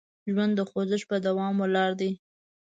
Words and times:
ژوند 0.31 0.53
د 0.57 0.61
خوځښت 0.69 1.05
په 1.11 1.17
دوام 1.25 1.55
ولاړ 1.59 1.91
دی. 2.01 2.11